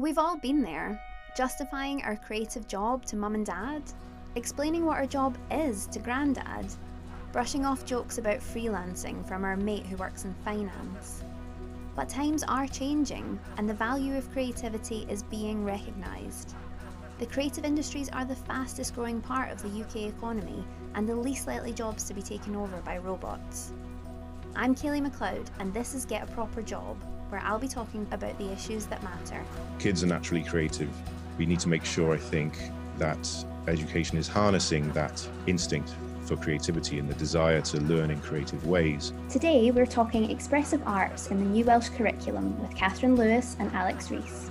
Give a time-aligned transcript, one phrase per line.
[0.00, 0.98] We've all been there,
[1.36, 3.82] justifying our creative job to mum and dad,
[4.34, 6.72] explaining what our job is to granddad,
[7.32, 11.22] brushing off jokes about freelancing from our mate who works in finance.
[11.94, 16.54] But times are changing, and the value of creativity is being recognised.
[17.18, 20.64] The creative industries are the fastest growing part of the UK economy
[20.94, 23.74] and the least likely jobs to be taken over by robots.
[24.56, 26.96] I'm Kaylee McLeod, and this is Get a Proper Job,
[27.30, 29.42] where I'll be talking about the issues that matter.
[29.78, 30.90] Kids are naturally creative.
[31.38, 32.58] We need to make sure, I think,
[32.98, 33.28] that
[33.66, 35.94] education is harnessing that instinct
[36.26, 39.12] for creativity and the desire to learn in creative ways.
[39.28, 44.10] Today, we're talking expressive arts in the New Welsh curriculum with Catherine Lewis and Alex
[44.10, 44.49] Rees.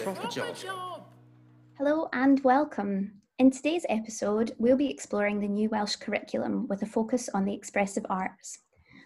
[0.00, 0.56] Proper job.
[1.76, 3.12] Hello and welcome.
[3.38, 7.52] In today's episode, we'll be exploring the new Welsh curriculum with a focus on the
[7.52, 8.60] expressive arts.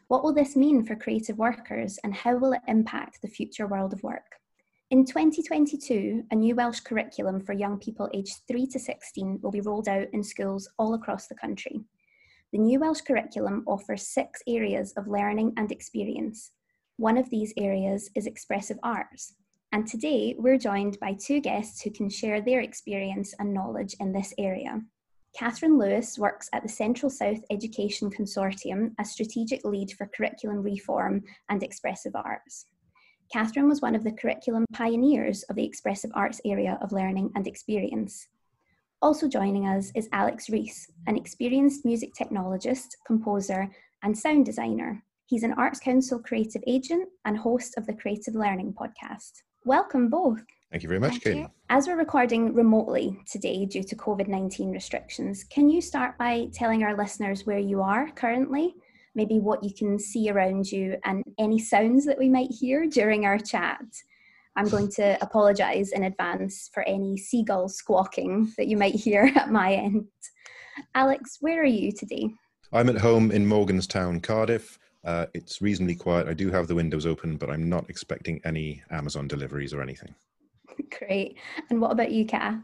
[0.06, 3.92] What will this mean for creative workers and how will it impact the future world
[3.92, 4.36] of work?
[4.92, 9.62] In 2022, a new Welsh curriculum for young people aged 3 to 16 will be
[9.62, 11.80] rolled out in schools all across the country.
[12.52, 16.52] The new Welsh curriculum offers six areas of learning and experience.
[16.98, 19.34] One of these areas is expressive arts,
[19.74, 24.12] and today we're joined by two guests who can share their experience and knowledge in
[24.12, 24.80] this area.
[25.36, 31.24] Catherine Lewis works at the Central South Education Consortium as strategic lead for curriculum reform
[31.48, 32.66] and expressive arts.
[33.32, 37.48] Catherine was one of the curriculum pioneers of the expressive arts area of learning and
[37.48, 38.28] experience.
[39.02, 43.68] Also joining us is Alex Rees, an experienced music technologist, composer,
[44.04, 45.02] and sound designer.
[45.26, 49.32] He's an Arts Council creative agent and host of the Creative Learning podcast.
[49.66, 50.42] Welcome both.
[50.70, 51.46] Thank you very much, Kate.
[51.70, 56.82] As we're recording remotely today due to COVID 19 restrictions, can you start by telling
[56.82, 58.74] our listeners where you are currently?
[59.14, 63.24] Maybe what you can see around you and any sounds that we might hear during
[63.24, 63.80] our chat.
[64.54, 69.50] I'm going to apologise in advance for any seagull squawking that you might hear at
[69.50, 70.08] my end.
[70.94, 72.28] Alex, where are you today?
[72.70, 74.78] I'm at home in Morganstown, Cardiff.
[75.04, 76.28] Uh, it's reasonably quiet.
[76.28, 80.14] I do have the windows open, but I'm not expecting any Amazon deliveries or anything.
[80.98, 81.36] Great.
[81.70, 82.54] And what about you, Kat?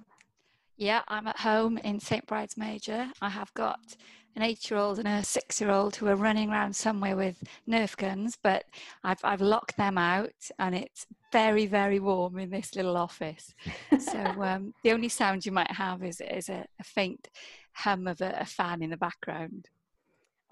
[0.76, 2.26] Yeah, I'm at home in St.
[2.26, 3.10] Bride's Major.
[3.20, 3.96] I have got
[4.36, 8.64] an eight-year-old and a six-year-old who are running around somewhere with Nerf guns, but
[9.04, 13.54] I've I've locked them out, and it's very very warm in this little office.
[13.98, 17.28] so um, the only sound you might have is is a, a faint
[17.74, 19.68] hum of a, a fan in the background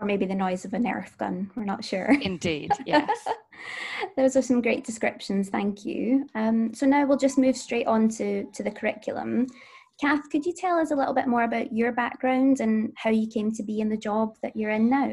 [0.01, 1.51] or maybe the noise of a Nerf gun.
[1.57, 2.11] We're not sure.
[2.23, 3.27] Indeed, yes.
[4.17, 5.49] Those are some great descriptions.
[5.49, 6.27] Thank you.
[6.35, 9.47] Um, so now we'll just move straight on to, to the curriculum.
[10.01, 13.27] Kath, could you tell us a little bit more about your background and how you
[13.27, 15.13] came to be in the job that you're in now?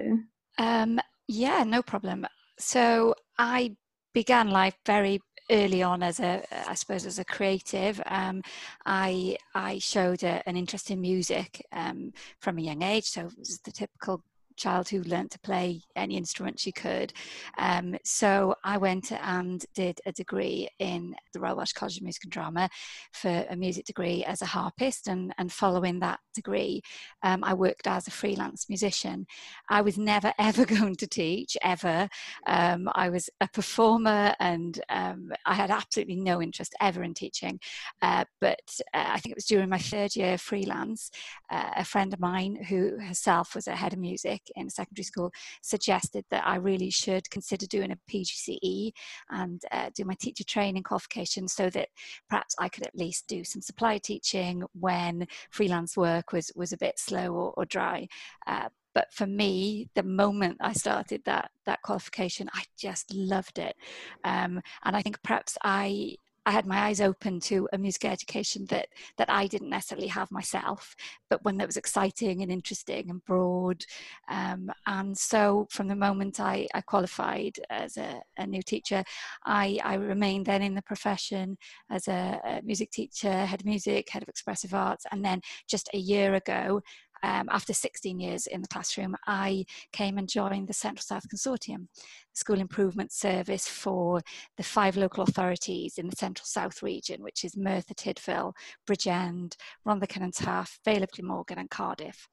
[0.59, 2.28] Um, yeah, no problem.
[2.59, 3.75] So I
[4.13, 5.19] began life very
[5.52, 8.41] early on as a i suppose as a creative um,
[8.85, 13.38] i i showed a, an interest in music um, from a young age so it
[13.38, 14.23] was the typical
[14.55, 17.13] child who learnt to play any instrument she could.
[17.57, 22.23] Um, so I went and did a degree in the Royal Welsh College of Music
[22.23, 22.69] and Drama
[23.11, 25.07] for a music degree as a harpist.
[25.07, 26.81] And, and following that degree,
[27.23, 29.25] um, I worked as a freelance musician.
[29.69, 32.07] I was never, ever going to teach, ever.
[32.47, 37.59] Um, I was a performer and um, I had absolutely no interest ever in teaching.
[38.01, 38.59] Uh, but
[38.93, 41.11] uh, I think it was during my third year freelance,
[41.49, 45.31] uh, a friend of mine who herself was a head of music in secondary school
[45.61, 48.91] suggested that I really should consider doing a PGCE
[49.29, 51.89] and uh, do my teacher training qualification so that
[52.29, 56.78] perhaps I could at least do some supply teaching when freelance work was, was a
[56.78, 58.07] bit slow or, or dry.
[58.47, 63.75] Uh, but for me the moment i started that that qualification i just loved it
[64.23, 68.66] um, and i think perhaps i I had my eyes open to a music education
[68.69, 70.96] that that I didn't necessarily have myself,
[71.29, 73.84] but one that was exciting and interesting and broad.
[74.29, 79.03] Um, and so, from the moment I, I qualified as a, a, new teacher,
[79.46, 81.58] I, I remained then in the profession
[81.90, 85.90] as a, a music teacher, head of music, head of expressive arts, and then just
[85.93, 86.81] a year ago,
[87.23, 91.88] um, after 16 years in the classroom, I came and joined the Central South Consortium,
[91.94, 94.22] the school improvement service for
[94.58, 98.53] the five local authorities in the Central South region, which is Merthyr Tydfil,
[98.88, 99.56] Bridgend,
[99.88, 102.28] Rhondda Cynon Taf, Vale of Glamorgan and Cardiff.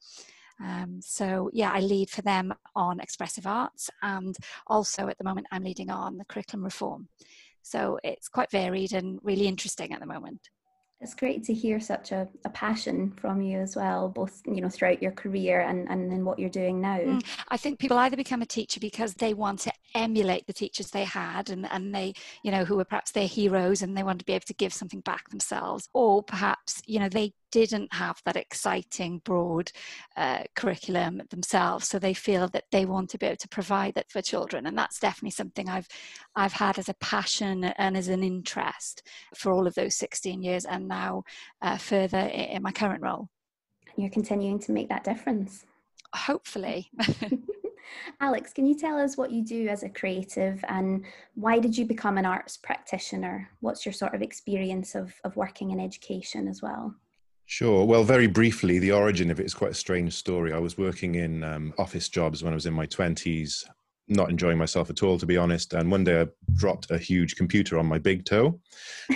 [0.63, 4.35] Um, so yeah, I lead for them on expressive arts and
[4.67, 7.09] also at the moment I'm leading on the curriculum reform.
[7.63, 10.49] So it's quite varied and really interesting at the moment.
[11.03, 14.69] It's great to hear such a, a passion from you as well, both you know
[14.69, 16.97] throughout your career and and in what you're doing now.
[16.97, 20.91] Mm, I think people either become a teacher because they want to emulate the teachers
[20.91, 24.19] they had and, and they you know who were perhaps their heroes and they want
[24.19, 28.19] to be able to give something back themselves, or perhaps you know they didn't have
[28.25, 29.71] that exciting broad
[30.17, 34.09] uh, curriculum themselves so they feel that they want to be able to provide that
[34.09, 35.87] for children and that's definitely something i've
[36.35, 39.03] i've had as a passion and as an interest
[39.35, 41.23] for all of those 16 years and now
[41.61, 43.29] uh, further in, in my current role
[43.95, 45.65] you're continuing to make that difference
[46.15, 46.89] hopefully
[48.19, 51.85] Alex, can you tell us what you do as a creative and why did you
[51.85, 53.49] become an arts practitioner?
[53.59, 56.95] What's your sort of experience of, of working in education as well?
[57.45, 57.85] Sure.
[57.85, 60.53] Well, very briefly, the origin of it is quite a strange story.
[60.53, 63.65] I was working in um, office jobs when I was in my 20s,
[64.07, 65.73] not enjoying myself at all, to be honest.
[65.73, 68.59] And one day I dropped a huge computer on my big toe.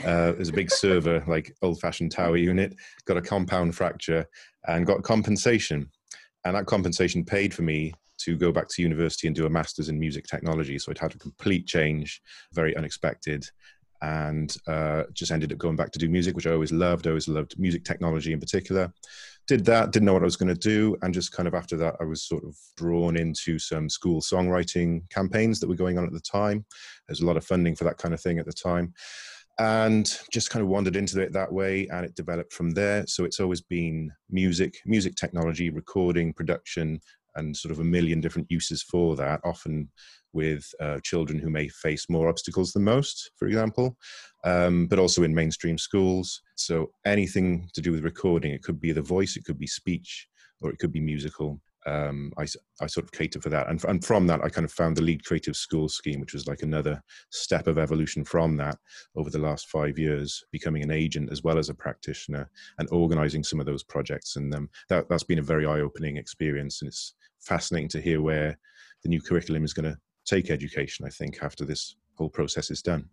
[0.06, 2.76] Uh, it was a big server, like old fashioned tower unit,
[3.06, 4.26] got a compound fracture
[4.68, 5.90] and got compensation.
[6.46, 9.90] And that compensation paid for me to go back to university and do a master's
[9.90, 10.78] in music technology.
[10.80, 12.22] So it had a complete change,
[12.54, 13.46] very unexpected
[14.02, 17.08] and uh, just ended up going back to do music, which I always loved.
[17.08, 18.94] I always loved music technology in particular.
[19.48, 20.98] Did that, didn't know what I was going to do.
[21.02, 25.10] And just kind of after that, I was sort of drawn into some school songwriting
[25.10, 26.66] campaigns that were going on at the time.
[27.08, 28.94] There's a lot of funding for that kind of thing at the time.
[29.60, 33.08] And just kind of wandered into it that way, and it developed from there.
[33.08, 37.00] So it's always been music, music technology, recording, production,
[37.36, 39.90] and sort of a million different uses for that, often
[40.34, 43.98] with uh, children who may face more obstacles than most, for example,
[44.44, 46.42] um, but also in mainstream schools.
[46.56, 50.28] So anything to do with recording, it could be the voice, it could be speech,
[50.62, 51.60] or it could be musical.
[51.86, 52.46] Um, I,
[52.82, 53.70] I sort of cater for that.
[53.70, 56.46] And, and from that, I kind of found the Lead Creative School scheme, which was
[56.46, 58.78] like another step of evolution from that
[59.16, 62.50] over the last five years, becoming an agent as well as a practitioner
[62.80, 64.36] and organizing some of those projects.
[64.36, 66.82] And um, that, that's been a very eye opening experience.
[66.82, 68.60] And it's fascinating to hear where
[69.04, 69.98] the new curriculum is going to
[70.28, 73.10] take education, I think, after this whole process is done.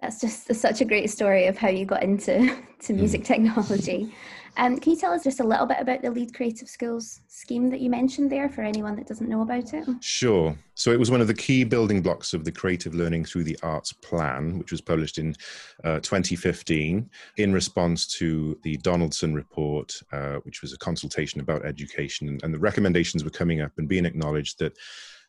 [0.00, 3.26] That's just such a great story of how you got into to music mm.
[3.26, 4.14] technology.
[4.56, 7.70] Um, can you tell us just a little bit about the Lead Creative Schools scheme
[7.70, 9.84] that you mentioned there for anyone that doesn't know about it?
[10.00, 10.56] Sure.
[10.74, 13.58] So it was one of the key building blocks of the Creative Learning Through the
[13.64, 15.34] Arts Plan, which was published in
[15.82, 22.38] uh, 2015 in response to the Donaldson report, uh, which was a consultation about education.
[22.44, 24.76] And the recommendations were coming up and being acknowledged that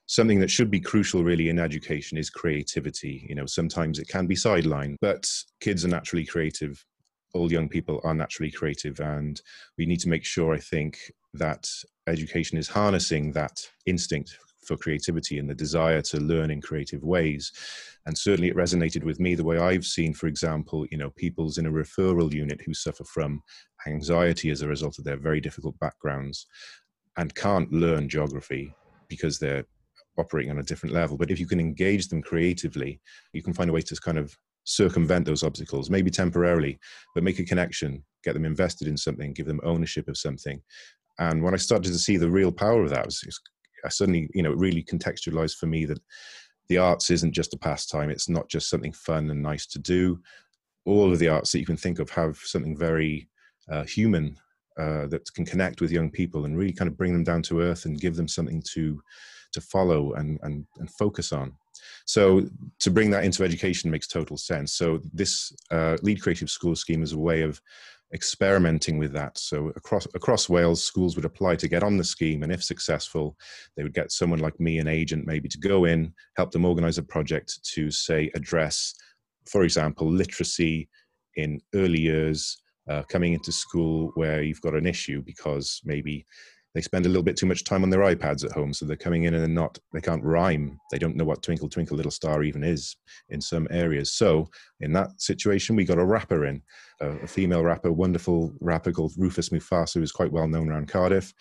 [0.08, 3.26] something that should be crucial really in education is creativity.
[3.28, 5.30] You know sometimes it can be sidelined but
[5.60, 6.84] kids are naturally creative.
[7.34, 9.42] All young people are naturally creative and
[9.78, 11.68] we need to make sure i think that
[12.08, 17.52] education is harnessing that instinct for creativity and the desire to learn in creative ways.
[18.08, 21.58] And certainly it resonated with me the way i've seen for example you know people's
[21.58, 23.42] in a referral unit who suffer from
[23.88, 26.48] anxiety as a result of their very difficult backgrounds
[27.18, 28.74] and can't learn geography
[29.08, 29.66] because they're
[30.18, 31.18] operating on a different level.
[31.18, 33.00] But if you can engage them creatively,
[33.34, 36.80] you can find a way to kind of circumvent those obstacles, maybe temporarily,
[37.14, 40.62] but make a connection, get them invested in something, give them ownership of something.
[41.20, 43.24] And when I started to see the real power of that, was,
[43.86, 46.00] I suddenly, you know, it really contextualized for me that
[46.68, 48.10] the arts isn't just a pastime.
[48.10, 50.20] It's not just something fun and nice to do.
[50.86, 53.30] All of the arts that you can think of have something very
[53.70, 54.36] uh, human
[54.78, 57.62] uh, that can connect with young people and really kind of bring them down to
[57.62, 59.00] earth and give them something to
[59.56, 61.54] to follow and, and, and focus on.
[62.06, 62.48] So
[62.80, 64.74] to bring that into education makes total sense.
[64.74, 67.60] So this uh, Lead Creative School scheme is a way of
[68.14, 69.38] experimenting with that.
[69.38, 73.36] So across across Wales, schools would apply to get on the scheme, and if successful,
[73.76, 76.98] they would get someone like me, an agent, maybe to go in, help them organize
[76.98, 78.94] a project to say address,
[79.48, 80.90] for example, literacy
[81.36, 82.62] in early years.
[82.88, 86.24] Uh, coming into school where you've got an issue because maybe
[86.76, 88.98] they spend a little bit too much time on their iPads at home, so they're
[88.98, 90.78] coming in and they're not, they can't rhyme.
[90.92, 92.98] They don't know what Twinkle Twinkle Little Star even is
[93.30, 94.12] in some areas.
[94.12, 94.50] So
[94.82, 96.62] in that situation, we got a rapper in,
[97.00, 101.34] a, a female rapper, wonderful rapper called Rufus Mufasa, who's quite well known around Cardiff.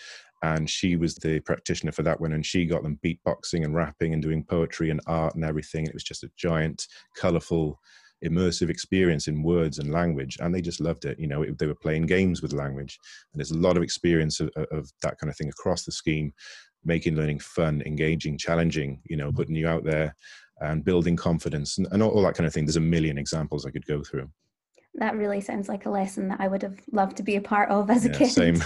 [0.44, 4.12] And she was the practitioner for that one, and she got them beatboxing and rapping
[4.12, 5.86] and doing poetry and art and everything.
[5.86, 6.86] It was just a giant,
[7.16, 7.80] colorful
[8.24, 11.66] immersive experience in words and language and they just loved it you know it, they
[11.66, 12.98] were playing games with language
[13.32, 16.32] and there's a lot of experience of, of, that kind of thing across the scheme
[16.84, 20.14] making learning fun engaging challenging you know putting you out there
[20.60, 22.64] and building confidence and, and all, all that kind of thing.
[22.64, 24.28] There's a million examples i could go through
[24.96, 27.70] that really sounds like a lesson that I would have loved to be a part
[27.70, 28.30] of as a kid.
[28.30, 28.62] Same.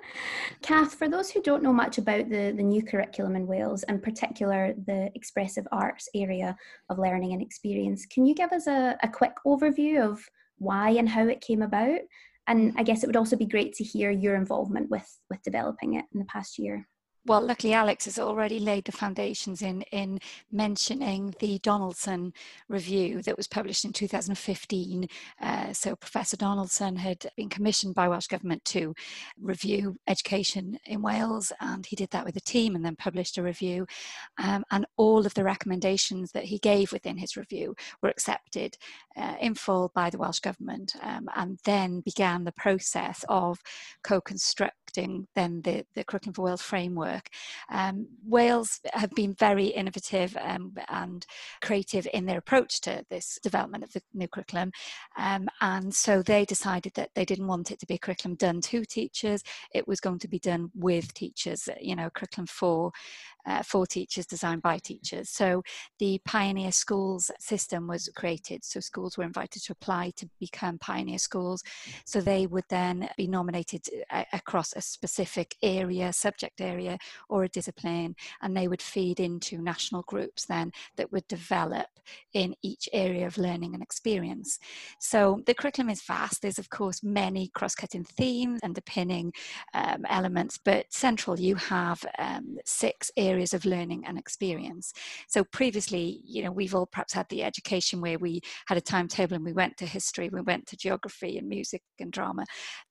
[0.62, 4.00] Kath, for those who don't know much about the, the new curriculum in Wales, in
[4.00, 6.56] particular the expressive arts area
[6.90, 10.22] of learning and experience, can you give us a, a quick overview of
[10.62, 12.00] why and how it came about.
[12.46, 15.94] And I guess it would also be great to hear your involvement with with developing
[15.94, 16.88] it in the past year
[17.24, 20.18] well, luckily Alex has already laid the foundations in in
[20.50, 22.32] mentioning the Donaldson
[22.68, 25.06] review that was published in 2015.
[25.40, 28.92] Uh, so Professor Donaldson had been commissioned by Welsh Government to
[29.40, 33.42] review education in Wales, and he did that with a team and then published a
[33.42, 33.86] review.
[34.42, 38.76] Um, and all of the recommendations that he gave within his review were accepted
[39.16, 43.60] uh, in full by the Welsh Government, um, and then began the process of
[44.02, 44.82] co-constructing
[45.34, 47.28] then the, the Curriculum for Wales framework.
[47.70, 51.26] Um, Wales have been very innovative um, and
[51.62, 54.72] creative in their approach to this development of the new curriculum.
[55.16, 58.60] Um, and so they decided that they didn't want it to be a curriculum done
[58.62, 59.42] to teachers,
[59.74, 62.92] it was going to be done with teachers, you know, curriculum for
[63.44, 65.28] uh, for teachers designed by teachers.
[65.28, 65.64] So
[65.98, 68.64] the Pioneer Schools system was created.
[68.64, 71.62] So schools were invited to apply to become Pioneer Schools.
[72.04, 77.48] So they would then be nominated uh, across a specific area, subject area, or a
[77.48, 81.86] discipline, and they would feed into national groups then that would develop
[82.34, 84.58] in each area of learning and experience.
[84.98, 86.42] So the curriculum is vast.
[86.42, 89.32] There's, of course, many cross cutting themes, and underpinning
[89.74, 94.92] um, elements, but central you have um, six areas of learning and experience.
[95.28, 99.36] So previously, you know, we've all perhaps had the education where we had a timetable
[99.36, 102.44] and we went to history, we went to geography and music and drama.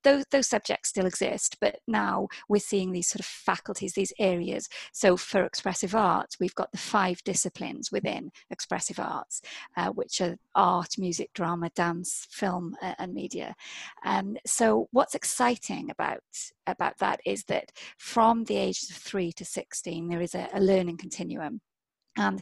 [0.03, 4.67] Those, those subjects still exist, but now we're seeing these sort of faculties, these areas.
[4.93, 9.41] So for expressive arts, we've got the five disciplines within expressive arts,
[9.77, 13.53] uh, which are art, music, drama, dance, film, uh, and media.
[14.03, 16.22] Um, so what's exciting about
[16.67, 20.62] about that is that from the ages of three to 16, there is a, a
[20.62, 21.60] learning continuum.
[22.22, 22.42] And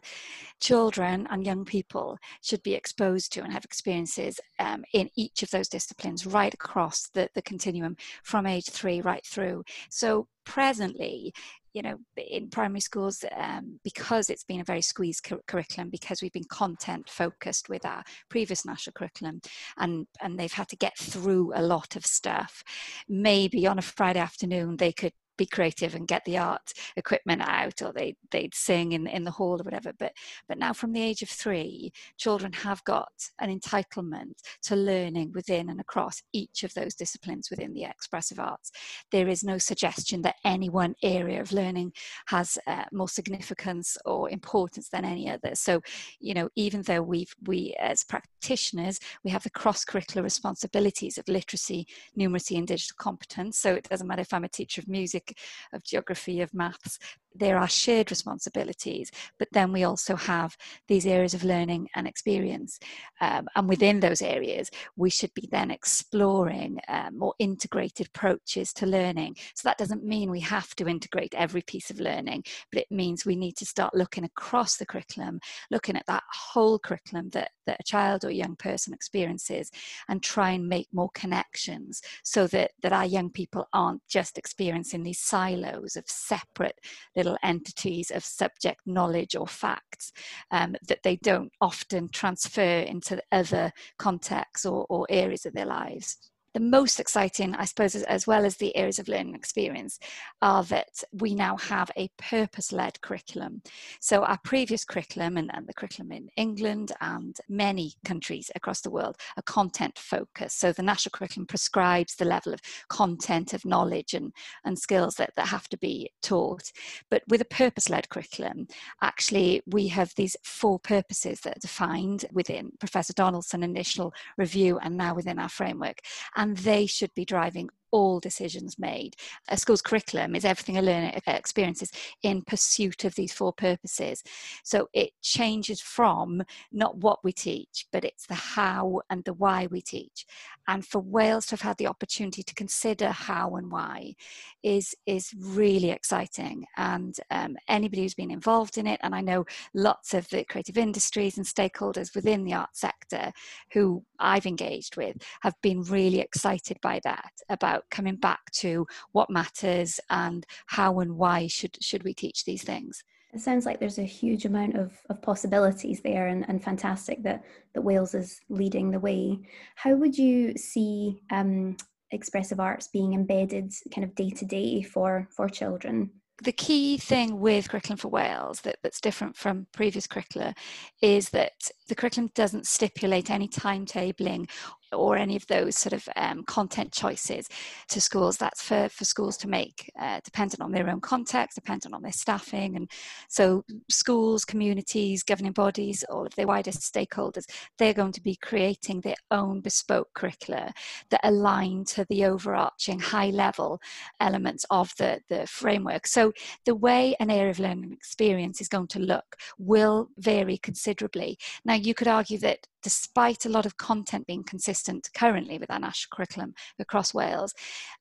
[0.60, 5.52] children and young people should be exposed to and have experiences um, in each of
[5.52, 9.64] those disciplines right across the, the continuum from age three right through.
[9.90, 11.34] So, presently,
[11.74, 16.22] you know, in primary schools, um, because it's been a very squeezed cu- curriculum, because
[16.22, 19.40] we've been content focused with our previous national curriculum,
[19.78, 22.64] and and they've had to get through a lot of stuff.
[23.08, 27.82] Maybe on a Friday afternoon they could be creative and get the art equipment out
[27.82, 30.14] or they they'd sing in in the hall or whatever but
[30.48, 35.70] but now from the age of 3 children have got an entitlement to learning within
[35.70, 38.72] and across each of those disciplines within the expressive arts.
[39.12, 41.94] There is no suggestion that any one area of learning
[42.28, 45.56] has uh, more significance or importance than any other.
[45.56, 45.82] So
[46.20, 51.28] you know even though we've we as practitioners we have the cross curricular responsibilities of
[51.28, 55.29] literacy numeracy and digital competence so it doesn't matter if i'm a teacher of music
[55.74, 57.00] of geography, of maths,
[57.36, 60.58] there are shared responsibilities, but then we also have
[60.88, 62.80] these areas of learning and experience.
[63.22, 68.86] Um, and within those areas, we should be then exploring uh, more integrated approaches to
[68.86, 69.36] learning.
[69.56, 73.26] So that doesn't mean we have to integrate every piece of learning, but it means
[73.26, 75.40] we need to start looking across the curriculum,
[75.72, 79.72] looking at that whole curriculum that, that a child or young person experiences,
[80.08, 85.04] and try and make more connections so that, that our young people aren't just experiencing
[85.04, 86.80] these silos of separate
[87.16, 90.12] little entities of subject knowledge or facts
[90.52, 96.18] um, that they don't often transfer into other contexts or, or areas of their lives
[96.54, 100.00] the most exciting, I suppose, as, well as the areas of learning experience,
[100.42, 103.62] are that we now have a purpose led curriculum.
[104.00, 108.90] So, our previous curriculum and, and, the curriculum in England and many countries across the
[108.90, 110.60] world are content focused.
[110.60, 114.34] So, the national curriculum prescribes the level of content, of knowledge, and,
[114.66, 116.72] and skills that, that have to be taught.
[117.10, 118.68] But with a purpose led curriculum,
[119.02, 124.98] actually, we have these four purposes that are defined within Professor Donaldson's initial review and
[124.98, 126.02] now within our framework
[126.40, 129.16] and they should be driving all decisions made.
[129.50, 131.92] A school's curriculum is everything a learner experiences
[132.24, 134.24] in pursuit of these four purposes.
[134.64, 139.68] So it changes from not what we teach, but it's the how and the why
[139.68, 140.26] we teach.
[140.68, 144.14] And for Wales to have had the opportunity to consider how and why
[144.62, 146.66] is is really exciting.
[146.78, 150.78] And um, anybody who's been involved in it, and I know lots of the creative
[150.78, 153.32] industries and stakeholders within the art sector
[153.74, 158.86] who I've engaged with have been really excited by that about about coming back to
[159.12, 163.80] what matters and how and why should should we teach these things it sounds like
[163.80, 167.44] there's a huge amount of, of possibilities there and, and fantastic that,
[167.76, 169.38] that Wales is leading the way.
[169.76, 171.78] How would you see um,
[172.10, 176.10] expressive arts being embedded kind of day to day for for children?
[176.42, 180.54] the key thing with curriculum for Wales that, that's different from previous curricula
[181.02, 184.48] is that the curriculum doesn't stipulate any timetabling
[184.92, 187.48] or any of those sort of um, content choices
[187.88, 188.38] to schools.
[188.38, 192.12] That's for, for schools to make, uh, dependent on their own context, dependent on their
[192.12, 192.76] staffing.
[192.76, 192.90] And
[193.28, 197.46] so, schools, communities, governing bodies, all of their widest stakeholders,
[197.78, 200.72] they're going to be creating their own bespoke curricula
[201.10, 203.80] that align to the overarching high level
[204.20, 206.08] elements of the, the framework.
[206.08, 206.32] So,
[206.66, 211.38] the way an area of learning experience is going to look will vary considerably.
[211.66, 215.80] Now, you could argue that despite a lot of content being consistent currently with our
[215.80, 217.54] national curriculum across Wales,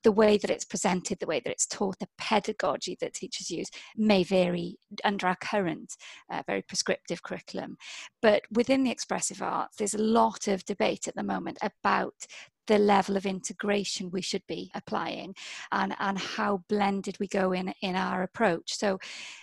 [0.04, 3.68] the way that it's presented, the way that it's taught, the pedagogy that teachers use
[3.97, 5.97] may vary under our current
[6.30, 7.76] uh, very prescriptive curriculum.
[8.23, 12.14] But within the expressive arts, there's a lot of debate at the moment about
[12.68, 15.35] the level of integration we should be applying
[15.73, 18.75] and, and how blended we go in in our approach.
[18.76, 18.99] So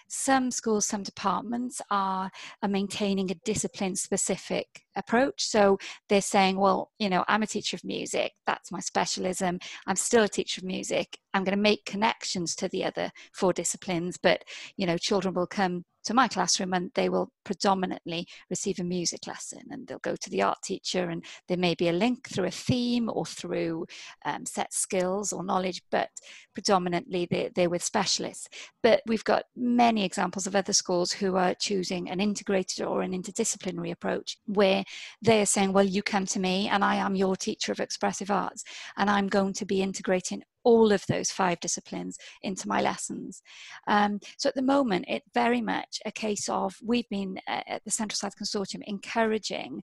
[0.08, 2.30] some schools, some departments are,
[2.62, 5.44] are maintaining a discipline specific approach.
[5.44, 5.78] So
[6.10, 9.60] they're saying, well, you know, I'm a teacher of music, that's my specialism.
[9.88, 11.18] I'm still a teacher of music.
[11.34, 14.44] I'm going to make connections to the other four disciplines, but,
[14.78, 19.28] you know, children will come to my classroom and they will predominantly receive a music
[19.28, 22.46] lesson and they'll go to the art teacher and there may be a link through
[22.46, 23.86] a theme or through
[24.26, 26.10] um, set skills or knowledge but
[26.54, 28.48] predominantly they're, they're with specialists.
[28.82, 33.12] But we've got many examples of other schools who are choosing an integrated or an
[33.12, 34.84] interdisciplinary approach where
[35.22, 38.64] they're saying well you come to me and i am your teacher of expressive arts
[38.98, 43.42] and i'm going to be integrating all of those five disciplines into my lessons.
[43.88, 47.86] Um, so at the moment, it's very much a case of we've been uh, at
[47.86, 49.82] the Central South Consortium encouraging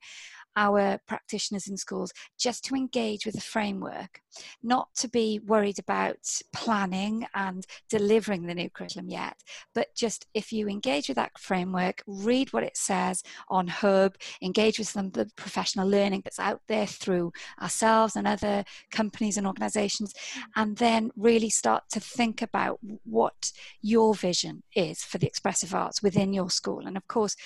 [0.56, 4.20] our practitioners in schools just to engage with the framework,
[4.62, 6.18] not to be worried about
[6.52, 9.36] planning and delivering the new curriculum yet,
[9.74, 14.78] but just if you engage with that framework, read what it says on Hwb, engage
[14.78, 19.46] with some of the professional learning that's out there through ourselves and other companies and
[19.46, 20.14] organizations,
[20.56, 26.02] and then really start to think about what your vision is for the expressive arts
[26.02, 26.86] within your school.
[26.86, 27.36] And of course,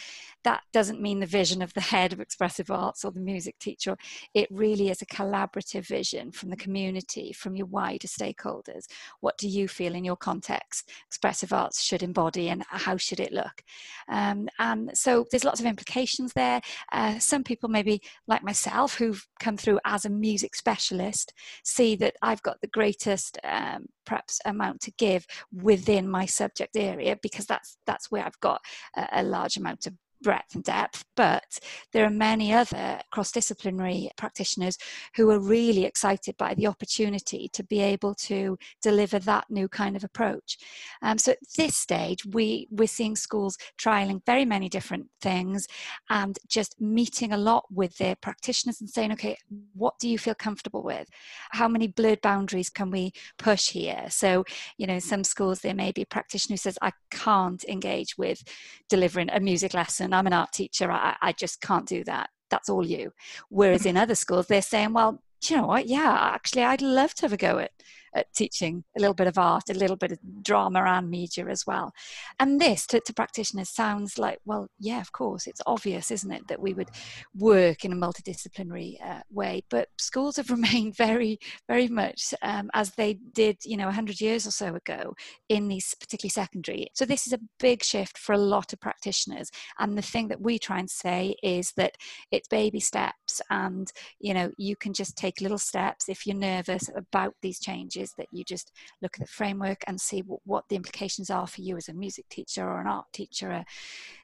[0.46, 3.96] that doesn't mean the vision of the head of expressive arts or the music teacher.
[4.32, 8.86] It really is a collaborative vision from the community, from your wider stakeholders.
[9.18, 13.32] What do you feel in your context expressive arts should embody and how should it
[13.32, 13.60] look?
[14.08, 16.60] Um, and so there's lots of implications there.
[16.92, 21.32] Uh, some people, maybe like myself, who've come through as a music specialist,
[21.64, 27.18] see that I've got the greatest um, perhaps amount to give within my subject area
[27.20, 28.60] because that's that's where I've got
[28.96, 31.58] a, a large amount of breadth and depth, but
[31.92, 34.78] there are many other cross disciplinary practitioners
[35.14, 39.96] who are really excited by the opportunity to be able to deliver that new kind
[39.96, 40.58] of approach.
[41.02, 45.66] Um, so at this stage, we, we're seeing schools trialing very many different things
[46.10, 49.36] and just meeting a lot with their practitioners and saying, okay,
[49.74, 51.08] what do you feel comfortable with?
[51.50, 54.06] How many blurred boundaries can we push here?
[54.08, 54.44] So,
[54.78, 58.42] you know, some schools, there may be a practitioner who says, I can't engage with
[58.88, 62.30] delivering a music lesson and I'm an art teacher, I, I just can't do that.
[62.48, 63.12] That's all you.
[63.50, 65.86] Whereas in other schools, they're saying, well, you know what?
[65.86, 67.72] Yeah, actually, I'd love to have a go at
[68.16, 71.66] at teaching a little bit of art, a little bit of drama and media as
[71.66, 71.92] well.
[72.40, 76.48] And this to, to practitioners sounds like, well, yeah, of course, it's obvious, isn't it,
[76.48, 76.88] that we would
[77.36, 79.62] work in a multidisciplinary uh, way.
[79.68, 84.46] But schools have remained very, very much um, as they did, you know, 100 years
[84.46, 85.14] or so ago
[85.48, 86.88] in these, particularly secondary.
[86.94, 89.50] So this is a big shift for a lot of practitioners.
[89.78, 91.96] And the thing that we try and say is that
[92.30, 96.88] it's baby steps and, you know, you can just take little steps if you're nervous
[96.96, 100.64] about these changes is that you just look at the framework and see what, what
[100.68, 103.64] the implications are for you as a music teacher or an art teacher, a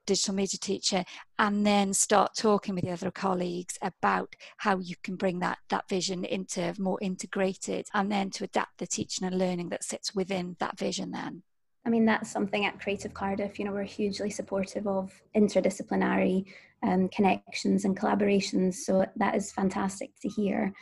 [0.07, 1.05] digital media teacher,
[1.39, 5.89] and then start talking with the other colleagues about how you can bring that, that
[5.89, 10.57] vision into more integrated and then to adapt the teaching and learning that sits within
[10.61, 11.43] that vision then.
[11.85, 16.45] I mean, that's something at Creative Cardiff, you know, we're hugely supportive of interdisciplinary
[16.85, 18.75] um, connections and collaborations.
[18.75, 20.73] So that is fantastic to hear.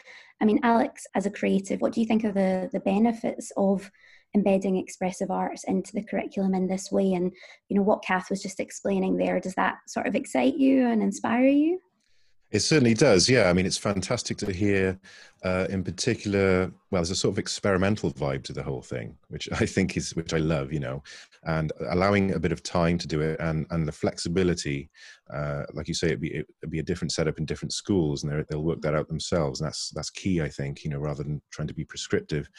[0.41, 3.91] I mean, Alex, as a creative, what do you think of the, the benefits of
[4.35, 7.13] embedding expressive arts into the curriculum in this way?
[7.13, 7.33] And,
[7.69, 11.03] you know, what Kath was just explaining there, does that sort of excite you and
[11.03, 11.81] inspire you?
[12.53, 13.29] It certainly does.
[13.29, 14.99] Yeah, I mean, it's fantastic to hear.
[15.43, 19.49] Uh, in particular, well, there's a sort of experimental vibe to the whole thing, which
[19.53, 21.03] I think is, which I love, you know,
[21.45, 24.91] and allowing a bit of time to do it and and the flexibility,
[25.33, 28.45] uh, like you say, it'd be it'd be a different setup in different schools, and
[28.49, 29.61] they'll work that out themselves.
[29.61, 32.51] And that's that's key, I think, you know, rather than trying to be prescriptive,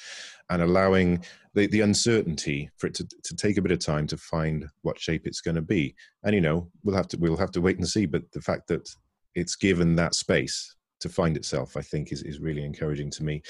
[0.49, 1.23] and allowing
[1.53, 4.99] the the uncertainty for it to to take a bit of time to find what
[4.99, 5.93] shape it's going to be.
[6.23, 8.05] And you know, we'll have to we'll have to wait and see.
[8.07, 8.89] But the fact that
[9.35, 13.41] it's given that space to find itself, I think is, is really encouraging to me.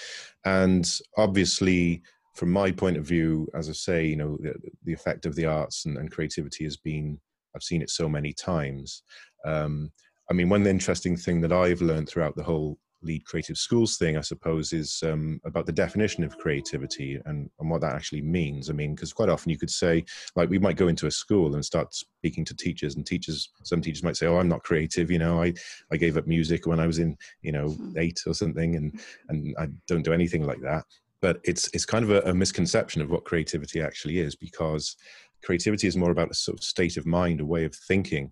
[0.46, 2.02] And obviously,
[2.36, 4.54] from my point of view, as I say, you know, the,
[4.86, 7.20] the effect of the arts and, and, creativity has been,
[7.56, 9.04] I've seen it so many times.
[9.46, 9.92] Um,
[10.30, 14.18] I mean, one interesting thing that I've learned throughout the whole lead creative schools thing,
[14.18, 18.70] I suppose, is um, about the definition of creativity and, and what that actually means.
[18.70, 21.56] I mean, because quite often you could say, like, we might go into a school
[21.56, 25.10] and start speaking to teachers, and teachers, some teachers might say, "Oh, I'm not creative.
[25.10, 25.54] You know, I
[25.92, 27.98] I gave up music when I was in, you know, hmm.
[27.98, 30.86] eight or something, and and I don't do anything like that."
[31.22, 34.96] But it's it's kind of a, a misconception of what creativity actually is, because
[35.44, 38.32] creativity is more about a sort of state of mind, a way of thinking,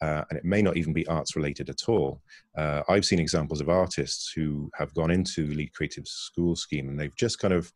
[0.00, 2.20] uh, and it may not even be arts related at all.
[2.56, 6.98] Uh, I've seen examples of artists who have gone into Lead Creative School Scheme and
[6.98, 7.72] they've just kind of,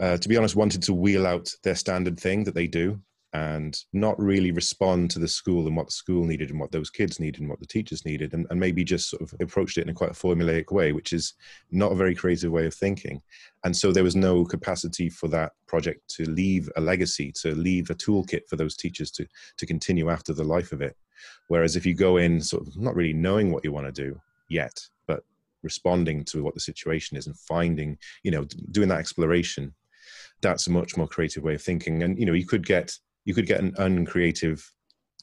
[0.00, 3.00] uh, to be honest, wanted to wheel out their standard thing that they do
[3.32, 6.90] and not really respond to the school and what the school needed and what those
[6.90, 9.82] kids needed and what the teachers needed and, and maybe just sort of approached it
[9.82, 11.34] in a quite a formulaic way which is
[11.70, 13.22] not a very creative way of thinking
[13.64, 17.88] and so there was no capacity for that project to leave a legacy to leave
[17.90, 19.24] a toolkit for those teachers to
[19.56, 20.96] to continue after the life of it
[21.48, 24.20] Whereas if you go in sort of not really knowing what you want to do
[24.48, 25.24] yet, but
[25.62, 29.74] responding to what the situation is and finding, you know, doing that exploration,
[30.40, 32.02] that's a much more creative way of thinking.
[32.02, 34.68] And you know, you could get you could get an uncreative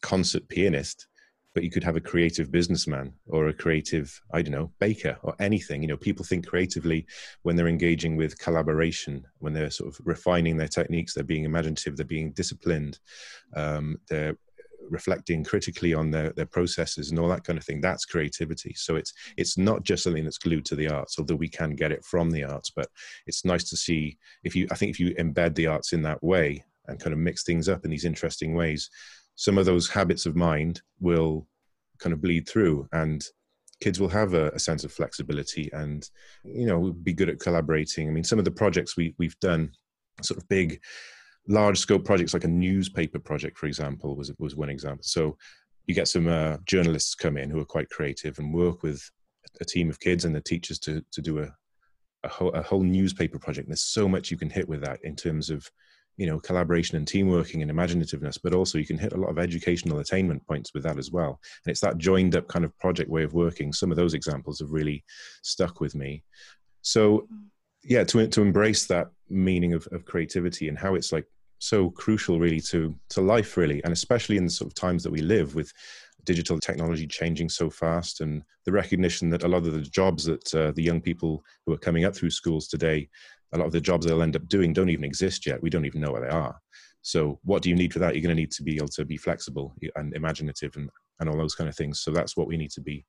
[0.01, 1.07] concert pianist,
[1.53, 5.35] but you could have a creative businessman or a creative, I don't know, baker or
[5.39, 5.81] anything.
[5.81, 7.07] You know, people think creatively
[7.41, 11.97] when they're engaging with collaboration, when they're sort of refining their techniques, they're being imaginative,
[11.97, 12.99] they're being disciplined,
[13.55, 14.37] um, they're
[14.89, 18.73] reflecting critically on their, their processes and all that kind of thing that's creativity.
[18.75, 21.91] So it's it's not just something that's glued to the arts although we can get
[21.91, 22.87] it from the arts but
[23.25, 26.21] it's nice to see if you i think if you embed the arts in that
[26.23, 28.89] way and kind of mix things up in these interesting ways
[29.35, 31.47] some of those habits of mind will
[31.99, 33.23] kind of bleed through and
[33.79, 36.09] kids will have a, a, sense of flexibility and
[36.43, 38.07] you know be good at collaborating.
[38.07, 39.71] I mean some of the projects we, we've done
[40.23, 40.81] sort of big
[41.47, 45.03] large scope projects like a newspaper project, for example, was was one example.
[45.03, 45.37] So
[45.85, 49.09] you get some uh, journalists come in who are quite creative and work with
[49.61, 51.51] a team of kids and the teachers to to do a
[52.23, 53.67] a whole, a whole newspaper project.
[53.67, 55.69] There's so much you can hit with that in terms of
[56.17, 59.29] you know collaboration and team working and imaginativeness but also you can hit a lot
[59.29, 62.77] of educational attainment points with that as well and it's that joined up kind of
[62.79, 65.03] project way of working some of those examples have really
[65.43, 66.23] stuck with me
[66.81, 67.27] so
[67.83, 71.25] yeah to to embrace that meaning of, of creativity and how it's like
[71.59, 75.11] so crucial really to to life really and especially in the sort of times that
[75.11, 75.71] we live with
[76.23, 80.53] digital technology changing so fast and the recognition that a lot of the jobs that
[80.53, 83.09] uh, the young people who are coming up through schools today
[83.53, 85.61] a lot of the jobs they'll end up doing don't even exist yet.
[85.61, 86.59] We don't even know where they are.
[87.01, 88.13] So what do you need for that?
[88.15, 90.89] You're going to need to be able to be flexible and imaginative and,
[91.19, 92.01] and all those kind of things.
[92.01, 93.05] So that's what we need to be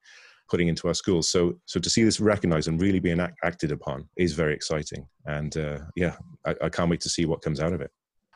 [0.49, 1.29] putting into our schools.
[1.29, 5.07] So so to see this recognized and really being act, acted upon is very exciting.
[5.27, 7.91] And uh, yeah I, I can't wait to see what comes out of it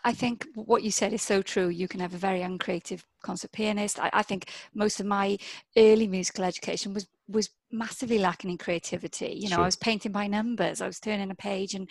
[0.05, 1.69] I think what you said is so true.
[1.69, 4.01] You can have a very uncreative concert pianist.
[4.01, 5.39] I, I, think most of my
[5.77, 9.37] early musical education was was massively lacking in creativity.
[9.41, 9.63] You know, sure.
[9.63, 10.81] I was painting by numbers.
[10.81, 11.89] I was turning a page and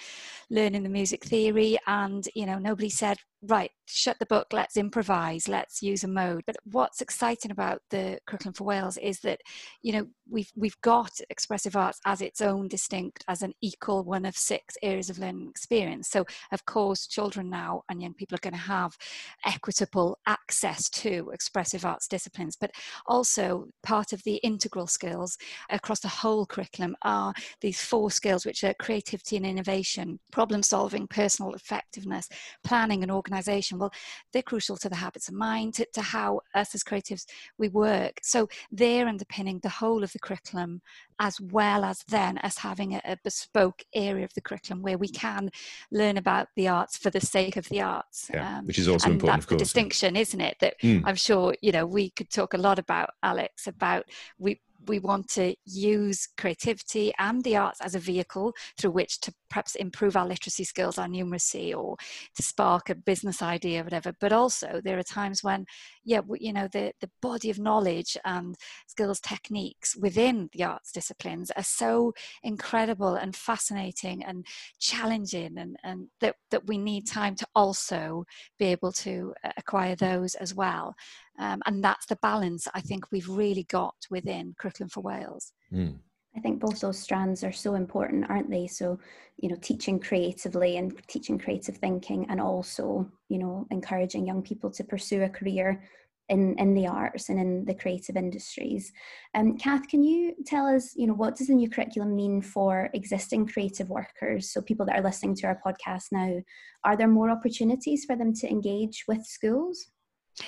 [0.50, 4.48] learning the music theory, and you know, nobody said, "Right, shut the book.
[4.54, 5.48] Let's improvise.
[5.48, 9.42] Let's use a mode." But what's exciting about the curriculum for Wales is that,
[9.82, 14.26] you know, we've we've got expressive arts as its own distinct, as an equal one
[14.26, 16.10] of six areas of learning experience.
[16.10, 18.98] So, of course, children now and young people are going to have
[19.46, 22.72] equitable access to expressive arts disciplines, but
[23.08, 25.38] also part of the integral skills
[25.72, 31.08] across the whole curriculum are these four skills, which are creativity and innovation, problem solving,
[31.08, 32.30] personal effectiveness,
[32.64, 33.80] planning and organization.
[33.80, 33.94] Well,
[34.34, 37.26] they're crucial to the habits of mind, to, to how us as creatives
[37.58, 38.20] we work.
[38.24, 40.82] So they're underpinning the whole of the curriculum
[41.22, 45.08] as well as then us having a, a, bespoke area of the curriculum where we
[45.08, 45.52] can
[45.92, 48.30] learn about the arts for the sake of the arts.
[48.34, 49.60] Yeah, um, which is also important, that's of course.
[49.60, 50.58] the distinction, isn't it?
[50.60, 51.04] That mm.
[51.06, 54.06] I'm sure, you know, we could talk a lot about, Alex, about
[54.40, 59.34] we we want to use creativity and the arts as a vehicle through which to
[59.50, 61.98] perhaps improve our literacy skills, our numeracy, or
[62.36, 64.14] to spark a business idea whatever.
[64.20, 65.66] But also, there are times when,
[66.04, 68.56] yeah, you know, the, the body of knowledge and
[68.88, 74.46] skills techniques within the arts disciplines are so incredible and fascinating and
[74.80, 78.26] challenging, and, and that, that we need time to also
[78.58, 80.96] be able to uh, acquire those as well.
[81.40, 85.54] Um, and that's the balance I think we've really got within Curriculum for Wales.
[85.72, 86.00] Mm.
[86.36, 88.68] I think both those strands are so important, aren't they?
[88.68, 89.00] So,
[89.38, 94.72] you know, teaching creatively and teaching creative thinking, and also, you know, encouraging young people
[94.72, 95.84] to pursue a career
[96.30, 98.94] in, in the arts and in the creative industries.
[99.36, 102.90] Um, Kath, can you tell us, you know, what does the new curriculum mean for
[102.94, 104.54] existing creative workers?
[104.54, 106.42] So people that are listening to our podcast now,
[106.86, 109.92] are there more opportunities for them to engage with schools?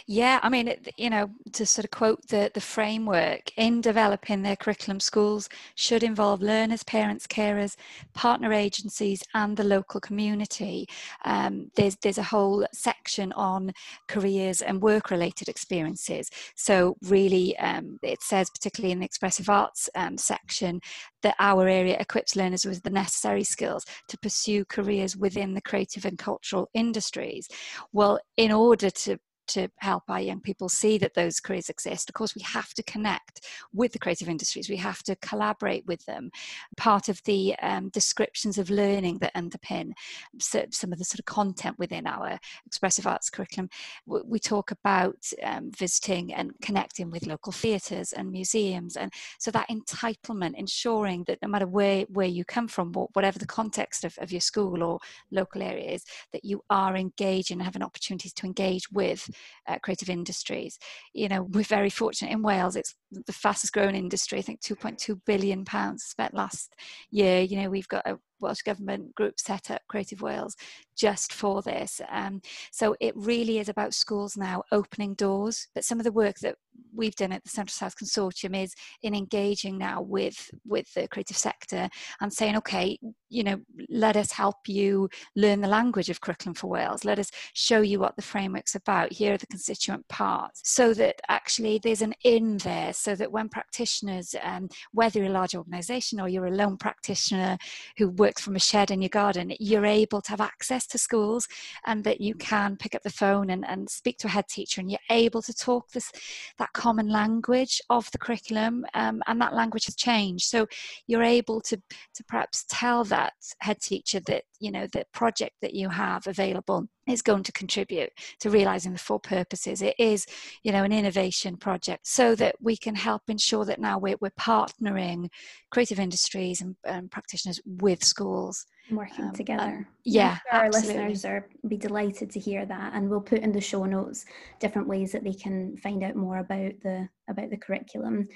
[0.08, 4.56] Yeah, I mean, you know, to sort of quote the, the framework, in developing their
[4.56, 7.76] curriculum, schools should involve learners, parents, carers,
[8.13, 10.88] partner agencies, and the local community.
[11.26, 13.72] Um, there's there's a whole section on
[14.08, 16.30] careers and work-related experiences.
[16.56, 20.80] So really, um, it says, particularly in the expressive arts um, section,
[21.22, 26.06] that our area equips learners with the necessary skills to pursue careers within the creative
[26.06, 27.48] and cultural industries.
[27.91, 32.15] Well, in order to to help our young people see that those careers exist, of
[32.15, 34.69] course, we have to connect with the creative industries.
[34.69, 36.32] We have to collaborate with them.
[36.77, 39.93] Part of the um, descriptions of learning that underpin
[40.39, 43.69] some of the sort of content within our expressive arts curriculum,
[44.06, 48.95] we talk about um, visiting and connecting with local theatres and museums.
[48.95, 53.45] And so that entitlement, ensuring that no matter where, where you come from, whatever the
[53.45, 54.99] context of, of your school or
[55.32, 59.29] local area is, that you are engaging and having opportunities to engage with
[59.67, 60.78] uh, creative industries.
[61.13, 62.76] You know, we're very fortunate in Wales.
[62.76, 64.39] It's the fastest growing industry.
[64.39, 66.74] I think 2.2 billion pounds spent last
[67.12, 67.41] year.
[67.41, 70.56] You know, we've got a Welsh Government group set up Creative Wales
[70.95, 72.01] just for this.
[72.10, 75.67] Um, so it really is about schools now opening doors.
[75.73, 76.56] But some of the work that
[76.95, 81.38] we've done at the Central South Consortium is in engaging now with with the creative
[81.38, 81.89] sector
[82.21, 82.97] and saying, okay,
[83.29, 87.03] you know, let us help you learn the language of curriculum for Wales.
[87.03, 89.12] Let us show you what the framework's about.
[89.12, 93.49] Here are the constituent parts, so that actually there's an in there, so that when
[93.49, 97.58] practitioners, um, whether you're a large organisation or you're a lone practitioner
[97.97, 101.48] who works from a shed in your garden, you're able to have access to schools
[101.86, 104.82] and that you can pick up the phone and, and speak to a head teacher
[104.82, 106.12] and you're able to talk this
[106.58, 110.46] that common language of the curriculum um, and that language has changed.
[110.46, 110.67] So
[111.08, 111.78] you're able to
[112.15, 116.88] to perhaps tell that head teacher that you know the project that you have available
[117.07, 119.81] is going to contribute to realizing the full purposes.
[119.81, 120.25] It is
[120.63, 124.31] you know an innovation project so that we can help ensure that now we're, we're
[124.31, 125.29] partnering
[125.71, 128.65] creative industries and, and practitioners with schools.
[128.91, 129.87] Working um, together.
[130.03, 133.61] yeah, sure our listeners are be delighted to hear that, and we'll put in the
[133.61, 134.25] show notes
[134.59, 138.27] different ways that they can find out more about the about the curriculum.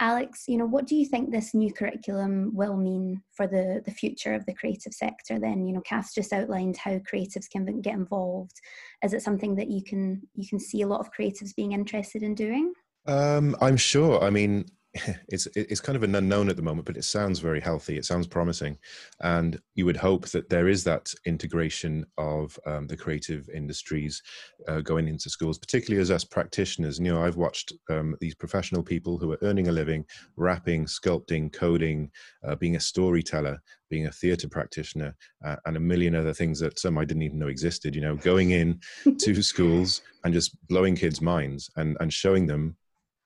[0.00, 3.90] Alex, you know, what do you think this new curriculum will mean for the the
[3.90, 5.38] future of the creative sector?
[5.38, 8.58] Then, you know, Kath just outlined how creatives can get involved.
[9.04, 12.22] Is it something that you can you can see a lot of creatives being interested
[12.22, 12.72] in doing?
[13.06, 14.22] Um, I'm sure.
[14.22, 14.66] I mean,
[15.28, 17.96] it's it's kind of an unknown at the moment, but it sounds very healthy.
[17.96, 18.76] It sounds promising,
[19.20, 24.20] and you would hope that there is that integration of um, the creative industries
[24.66, 26.98] uh, going into schools, particularly as us practitioners.
[26.98, 30.04] You know, I've watched um, these professional people who are earning a living,
[30.36, 32.10] rapping, sculpting, coding,
[32.44, 36.80] uh, being a storyteller, being a theatre practitioner, uh, and a million other things that
[36.80, 37.94] some I didn't even know existed.
[37.94, 38.80] You know, going in
[39.20, 42.76] to schools and just blowing kids' minds and and showing them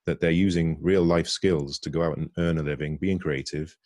[0.07, 3.77] that they're using real life skills to go out and earn a living, being creative,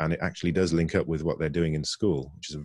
[0.00, 2.64] and it actually does link up with what they're doing in school, which is a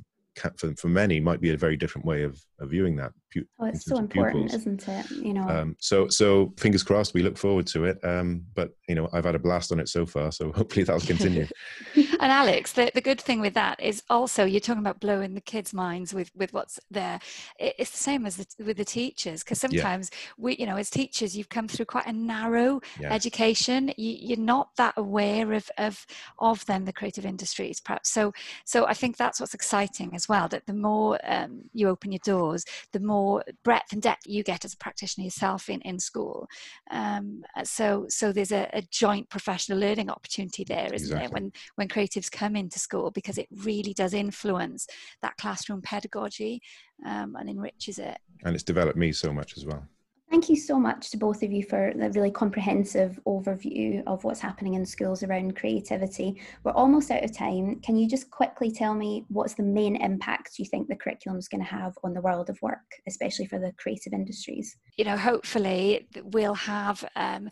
[0.58, 3.12] for, for many might be a very different way of, of viewing that.
[3.60, 4.62] Oh, it's so important, pupils.
[4.62, 5.12] isn't it?
[5.12, 5.48] You know.
[5.48, 7.14] Um, so so fingers crossed.
[7.14, 8.00] We look forward to it.
[8.04, 10.32] Um, but you know, I've had a blast on it so far.
[10.32, 11.48] So hopefully that'll continue.
[12.22, 15.42] and Alex, the, the good thing with that is also you're talking about blowing the
[15.42, 17.20] kids' minds with with what's there.
[17.58, 20.18] it's the same as the, with the teachers because sometimes yeah.
[20.38, 23.12] we, you know, as teachers, you've come through quite a narrow yes.
[23.12, 23.92] education.
[23.98, 26.06] You, are not that aware of of
[26.38, 28.12] of them, the creative industries, perhaps.
[28.12, 28.34] So
[28.66, 30.48] so I think that's what's exciting as well.
[30.48, 34.64] That the more um, you open your doors, the more breadth and depth you get
[34.64, 36.48] as a practitioner yourself in in school.
[36.92, 41.34] Um, so so there's a, a, joint professional learning opportunity there, isn't exactly.
[41.34, 44.88] When when creatives come into school because it really does influence
[45.22, 46.62] that classroom pedagogy
[47.06, 48.18] um, and enriches it.
[48.44, 49.86] And it's developed me so much as well.
[50.30, 54.40] Thank you so much to both of you for the really comprehensive overview of what's
[54.40, 56.42] happening in schools around creativity.
[56.64, 57.82] We're almost out of time.
[57.82, 61.50] Can you just quickly tell me what's the main impact you think the curriculum is
[61.50, 64.78] going to have on the world of work, especially for the creative industries?
[64.96, 67.04] You know, hopefully we'll have.
[67.18, 67.50] Um,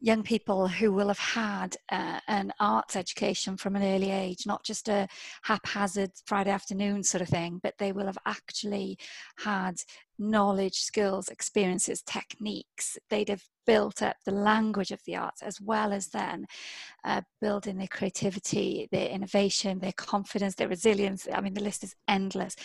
[0.00, 4.64] young people who will have had uh, an arts education from an early age, not
[4.64, 5.06] just a
[5.42, 8.98] haphazard Friday afternoon sort of thing, but they will have actually
[9.38, 9.76] had
[10.20, 12.98] knowledge, skills, experiences, techniques.
[13.08, 16.46] They'd have built up the language of the arts as well as then
[17.04, 21.26] uh, building their creativity, their innovation, their confidence, their resilience.
[21.32, 22.56] I mean, the list is endless.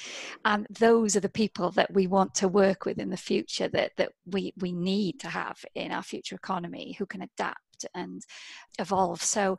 [0.44, 3.92] And those are the people that we want to work with in the future that,
[3.98, 8.24] that we, we need to have in our future economy who can adapt and
[8.80, 9.22] evolve.
[9.22, 9.58] So,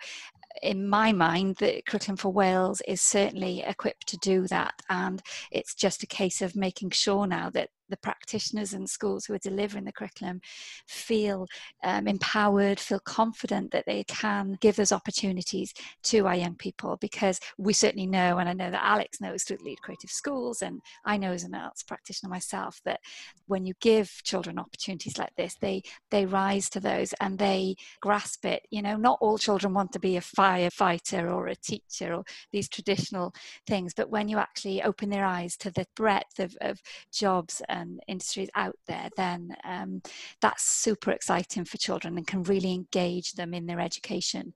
[0.62, 4.74] in my mind, the curriculum for Wales is certainly equipped to do that.
[4.88, 9.34] And it's just a case of making sure now that the practitioners and schools who
[9.34, 10.40] are delivering the curriculum
[10.86, 11.46] feel
[11.84, 15.72] um, empowered, feel confident that they can give those opportunities
[16.02, 19.58] to our young people because we certainly know, and I know that Alex knows through
[19.62, 23.00] Lead Creative Schools, and I know as an arts practitioner myself, that
[23.46, 28.44] when you give children opportunities like this, they they rise to those and they grasp
[28.44, 28.66] it.
[28.70, 32.68] You know, not all children want to be a firefighter or a teacher or these
[32.68, 33.34] traditional
[33.66, 36.80] things, but when you actually open their eyes to the breadth of, of
[37.12, 40.02] jobs and industries out there, then um,
[40.40, 44.54] that's super exciting for children and can really engage them in their education.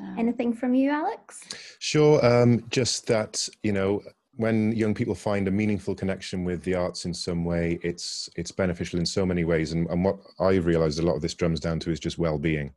[0.00, 1.42] Um, Anything from you, Alex?
[1.78, 2.24] Sure.
[2.24, 4.02] Um, just that, you know,
[4.36, 8.50] when young people find a meaningful connection with the arts in some way, it's it's
[8.50, 9.72] beneficial in so many ways.
[9.72, 12.72] And, and what I've realized a lot of this drums down to is just well-being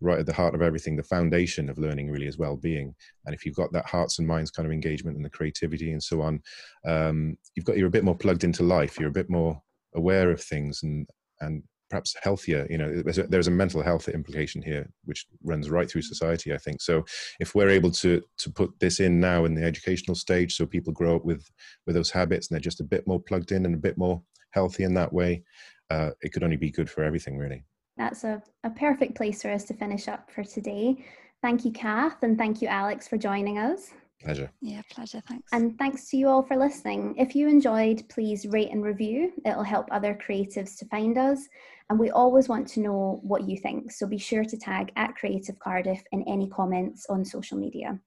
[0.00, 2.94] right at the heart of everything the foundation of learning really is well-being
[3.26, 6.02] and if you've got that hearts and minds kind of engagement and the creativity and
[6.02, 6.40] so on
[6.86, 9.60] um, you've got you're a bit more plugged into life you're a bit more
[9.94, 11.06] aware of things and
[11.40, 15.70] and perhaps healthier you know there's a, there's a mental health implication here which runs
[15.70, 16.80] right through society i think.
[16.80, 17.04] So
[17.40, 20.92] if we're able to to put this in now in the educational stage so people
[20.92, 21.48] grow up with
[21.86, 24.22] with those habits and they're just a bit more plugged in and a bit more
[24.50, 25.42] healthy in that way
[25.90, 27.64] uh, it could only be good for everything really
[27.98, 31.04] that's a, a perfect place for us to finish up for today.
[31.42, 33.90] Thank you, Kath, and thank you, Alex, for joining us.
[34.20, 34.50] Pleasure.
[34.60, 35.22] Yeah, pleasure.
[35.28, 35.48] Thanks.
[35.52, 37.14] And thanks to you all for listening.
[37.16, 39.32] If you enjoyed, please rate and review.
[39.46, 41.40] It'll help other creatives to find us.
[41.88, 43.92] And we always want to know what you think.
[43.92, 47.98] So be sure to tag at Creative Cardiff in any comments on social media.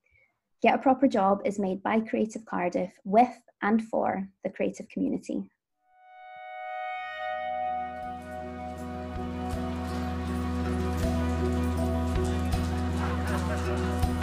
[0.62, 5.50] Get a Proper Job is made by Creative Cardiff with and for the creative community.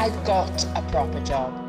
[0.08, 1.67] I've got a proper job.